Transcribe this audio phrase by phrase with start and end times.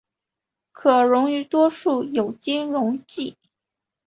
[0.71, 3.37] 可溶于多数有机溶剂。